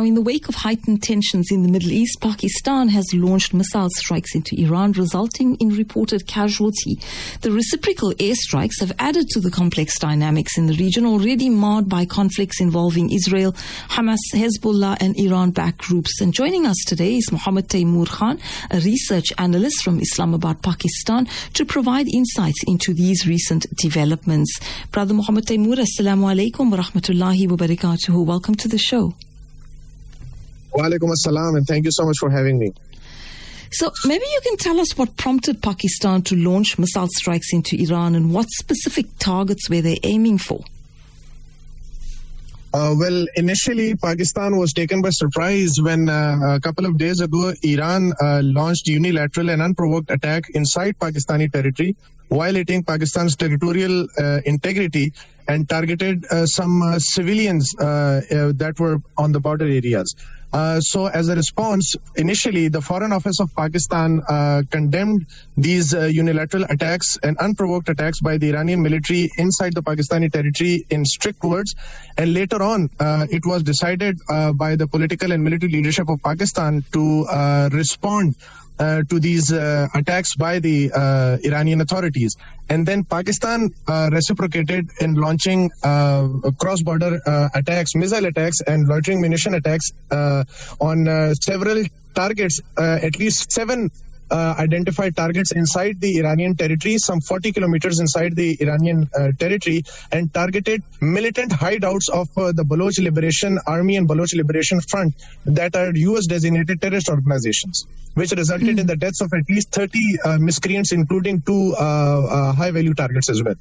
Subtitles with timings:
[0.00, 3.90] Now, in the wake of heightened tensions in the Middle East, Pakistan has launched missile
[3.96, 6.98] strikes into Iran, resulting in reported casualty.
[7.42, 12.06] The reciprocal airstrikes have added to the complex dynamics in the region, already marred by
[12.06, 13.52] conflicts involving Israel,
[13.90, 16.18] Hamas, Hezbollah, and Iran backed groups.
[16.22, 18.38] And joining us today is Mohammed Taimur Khan,
[18.70, 24.60] a research analyst from Islamabad, Pakistan, to provide insights into these recent developments.
[24.92, 28.24] Brother Mohammed Taimur, Assalamu alaikum wa rahmatullahi wa barakatuhu.
[28.24, 29.12] Welcome to the show.
[30.72, 32.72] Wa alaikum assalam, and thank you so much for having me.
[33.72, 38.16] So, maybe you can tell us what prompted Pakistan to launch missile strikes into Iran
[38.16, 40.64] and what specific targets were they aiming for?
[42.72, 47.52] Uh, well, initially, Pakistan was taken by surprise when uh, a couple of days ago,
[47.62, 51.96] Iran uh, launched unilateral and unprovoked attack inside Pakistani territory,
[52.30, 55.12] violating Pakistan's territorial uh, integrity
[55.48, 60.14] and targeted uh, some uh, civilians that were on the border areas.
[60.52, 66.06] Uh, so, as a response, initially the Foreign Office of Pakistan uh, condemned these uh,
[66.06, 71.44] unilateral attacks and unprovoked attacks by the Iranian military inside the Pakistani territory in strict
[71.44, 71.74] words.
[72.16, 76.20] And later on, uh, it was decided uh, by the political and military leadership of
[76.22, 77.26] Pakistan to
[77.72, 82.34] respond uh, Uh, to these uh, attacks by the uh, Iranian authorities.
[82.70, 86.26] And then Pakistan uh, reciprocated in launching uh,
[86.58, 87.20] cross-border
[87.54, 89.90] attacks, missile attacks, and loitering munition attacks
[90.80, 93.90] on several targets, at least seven
[94.30, 99.82] uh, identified targets inside the Iranian territory, some 40 kilometers inside the Iranian uh, territory,
[100.12, 105.14] and targeted militant hideouts of uh, the Baloch Liberation Army and Baloch Liberation Front
[105.46, 108.80] that are US designated terrorist organizations, which resulted mm.
[108.80, 113.30] in the deaths of at least 30 uh, miscreants, including two uh, high value targets
[113.30, 113.56] as well.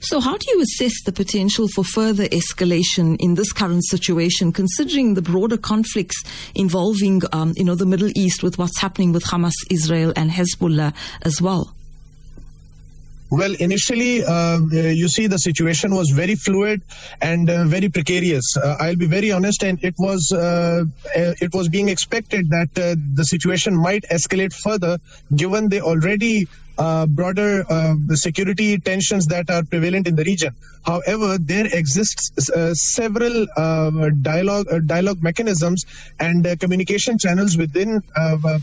[0.00, 5.14] So, how do you assess the potential for further escalation in this current situation, considering
[5.14, 6.22] the broader conflicts
[6.54, 10.94] involving, um, you know, the Middle East with what's happening with Hamas, Israel, and Hezbollah
[11.22, 11.74] as well?
[13.30, 16.80] Well, initially, uh, you see, the situation was very fluid
[17.20, 18.56] and uh, very precarious.
[18.56, 22.70] Uh, I'll be very honest, and it was uh, uh, it was being expected that
[22.78, 24.98] uh, the situation might escalate further,
[25.36, 26.67] given the already uh,
[27.06, 30.54] broader uh, security tensions that are prevalent in the region.
[30.86, 33.90] However, there exists uh, several uh,
[34.22, 35.84] dialogue uh, dialogue mechanisms
[36.20, 38.02] and uh, communication channels within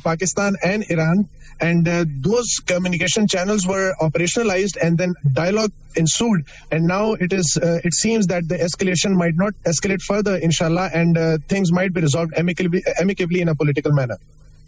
[0.03, 1.27] Pakistan and Iran,
[1.59, 1.85] and
[2.23, 6.45] those communication channels were operationalized, and then dialogue ensued.
[6.71, 11.17] And now it is it seems that the escalation might not escalate further, inshallah, and
[11.47, 14.17] things might be resolved amicably, amicably in a political manner.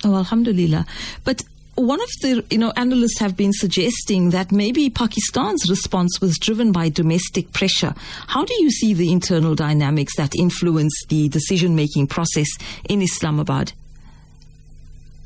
[0.03, 0.85] Oh, alhamdulillah.
[1.23, 1.43] But
[1.77, 6.71] one of the you know analysts have been suggesting that maybe Pakistan's response was driven
[6.71, 7.93] by domestic pressure.
[8.27, 12.47] How do you see the internal dynamics that influence the decision making process
[12.89, 13.73] in Islamabad?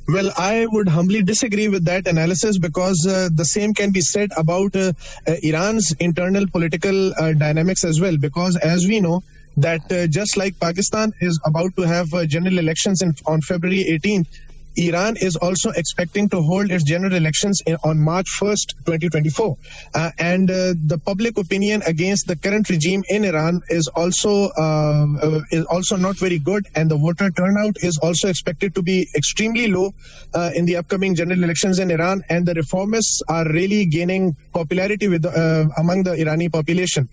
[0.09, 4.29] Well, I would humbly disagree with that analysis because uh, the same can be said
[4.35, 4.91] about uh,
[5.25, 8.17] uh, Iran's internal political uh, dynamics as well.
[8.17, 9.23] Because as we know,
[9.55, 13.85] that uh, just like Pakistan is about to have uh, general elections in, on February
[13.89, 14.27] 18th,
[14.75, 19.57] Iran is also expecting to hold its general elections in, on March 1st, 2024.
[19.93, 25.05] Uh, and uh, the public opinion against the current regime in Iran is also uh,
[25.21, 29.07] uh is also not very good, and the voter turnout is also expected to be
[29.15, 29.93] extremely low
[30.33, 32.23] uh, in the upcoming general elections in Iran.
[32.29, 37.09] And the reformists are really gaining popularity with uh, among the Irani population.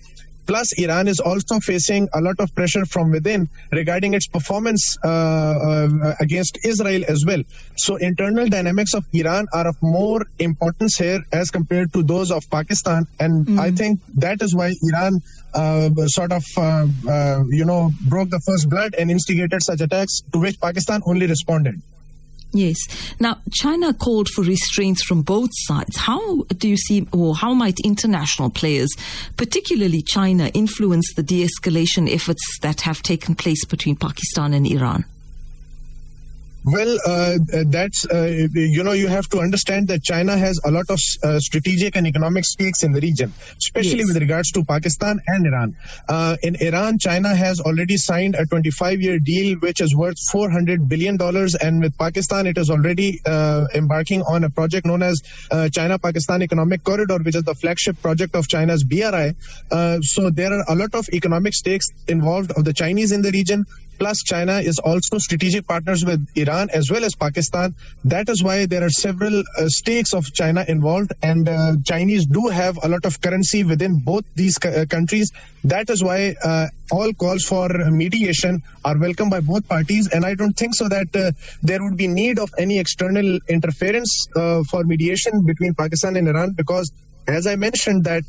[0.48, 5.08] Plus, Iran is also facing a lot of pressure from within regarding its performance uh,
[5.08, 7.42] uh, against Israel as well.
[7.76, 12.48] So, internal dynamics of Iran are of more importance here as compared to those of
[12.50, 13.06] Pakistan.
[13.20, 13.58] And mm.
[13.60, 15.20] I think that is why Iran
[15.52, 20.22] uh, sort of, uh, uh, you know, broke the first blood and instigated such attacks
[20.32, 21.74] to which Pakistan only responded.
[22.52, 22.78] Yes.
[23.20, 25.96] Now, China called for restraints from both sides.
[25.96, 28.88] How do you see, or how might international players,
[29.36, 35.04] particularly China, influence the de escalation efforts that have taken place between Pakistan and Iran?
[36.70, 40.90] Well, uh, that's, uh, you know, you have to understand that China has a lot
[40.90, 44.08] of uh, strategic and economic stakes in the region, especially yes.
[44.08, 45.76] with regards to Pakistan and Iran.
[46.08, 50.88] Uh, in Iran, China has already signed a 25 year deal which is worth $400
[50.88, 51.16] billion.
[51.62, 55.98] And with Pakistan, it is already uh, embarking on a project known as uh, China
[55.98, 59.34] Pakistan Economic Corridor, which is the flagship project of China's BRI.
[60.02, 63.64] so there are a lot of economic stakes involved of the Chinese in the region
[63.98, 67.74] Plus, China is also strategic partners with Iran as well as Pakistan.
[68.04, 72.46] That is why there are several uh, stakes of China involved, and uh, Chinese do
[72.48, 75.32] have a lot of currency within both these uh, countries.
[75.64, 80.34] That is why uh, all calls for mediation are welcome by both parties, and I
[80.34, 84.84] don't think so that uh, there would be need of any external interference uh, for
[84.84, 86.92] mediation between Pakistan and Iran because
[87.26, 88.24] as I mentioned, that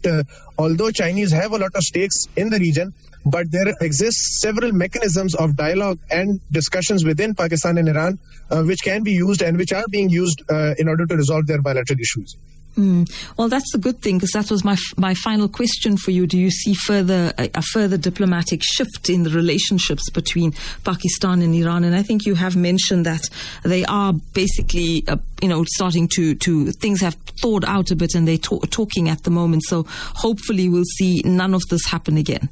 [0.57, 2.93] although Chinese have a lot of stakes in the region,
[3.25, 8.19] but there exists several mechanisms of dialogue and discussions within Pakistan and Iran,
[8.49, 11.45] uh, which can be used and which are being used uh, in order to resolve
[11.47, 12.35] their bilateral issues.
[12.79, 13.09] Mm.
[13.35, 16.27] Well, that's a good thing because that was my my final question for you.
[16.27, 20.53] Do you see further a, a, further diplomatic shift in the relationships between
[20.85, 21.83] Pakistan and Iran?
[21.83, 23.23] And I think you have mentioned that
[23.63, 28.15] they are basically, uh, you know, starting to to things have thawed out a bit,
[28.15, 29.63] and they're to- talking at the moment.
[29.63, 29.85] So
[30.15, 32.49] hopefully, we'll see none of this happen again.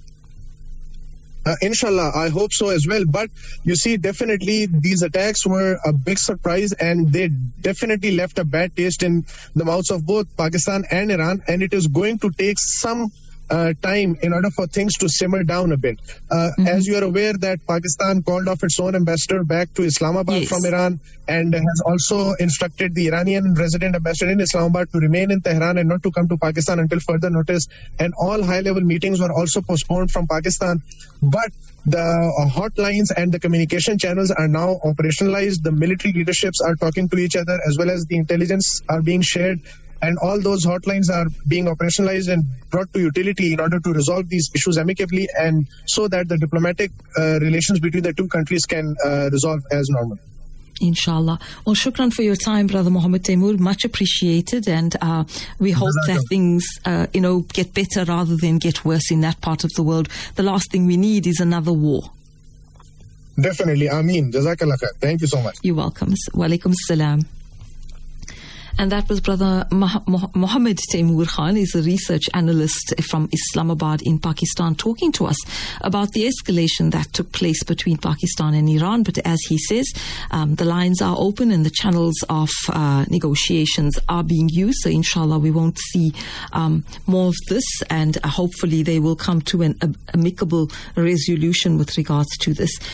[1.48, 3.06] Uh, inshallah, I hope so as well.
[3.08, 3.30] But
[3.64, 7.30] you see, definitely these attacks were a big surprise and they
[7.62, 11.42] definitely left a bad taste in the mouths of both Pakistan and Iran.
[11.48, 13.14] And it is going to take some
[13.50, 16.00] uh, time in order for things to simmer down a bit.
[16.30, 16.68] Uh, mm-hmm.
[16.68, 20.50] As you are aware that Pakistan called off its own ambassador back to Islamabad yes.
[20.50, 25.42] from Iran and has also instructed the Iranian resident ambassador in Islamabad to remain in
[25.42, 27.68] Tehran and not to come to Pakistan until further notice.
[28.00, 30.82] And all high-level meetings were also postponed from Pakistan.
[31.22, 31.52] But
[31.86, 35.64] the uh, hotlines and the communication channels are now operationalized.
[35.64, 39.22] The military leaderships are talking to each other as well as the intelligence are being
[39.22, 39.62] shared
[40.02, 44.30] and all those hotlines are being operationalized and brought to utility in order to resolve
[44.30, 48.96] these issues amicably and so that the diplomatic uh, relations between the two countries can
[49.06, 50.18] uh, resolve as normal.
[50.80, 51.40] Inshallah.
[51.66, 53.58] Well, shukran for your time, Brother Mohammed Taimur.
[53.58, 54.68] Much appreciated.
[54.68, 55.24] And uh,
[55.60, 59.42] we hope that things, uh, you know, get better rather than get worse in that
[59.42, 60.08] part of the world.
[60.36, 62.12] The last thing we need is another war.
[63.40, 63.88] Definitely.
[63.90, 64.32] Ameen.
[64.32, 64.92] Jazakallah khair.
[65.00, 65.58] Thank you so much.
[65.64, 66.14] You're welcome.
[66.34, 67.22] Wa alaikum salam.
[68.80, 71.56] And that was Brother Mohammed Taimur Khan.
[71.56, 75.38] He's a research analyst from Islamabad in Pakistan talking to us
[75.82, 79.02] about the escalation that took place between Pakistan and Iran.
[79.02, 79.92] But as he says,
[80.30, 84.78] um, the lines are open and the channels of uh, negotiations are being used.
[84.84, 86.14] So inshallah, we won't see
[86.54, 89.76] um, more of this and uh, hopefully they will come to an
[90.14, 92.78] amicable resolution with regards to this.